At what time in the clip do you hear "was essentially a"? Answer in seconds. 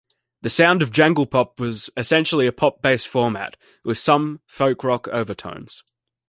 1.59-2.51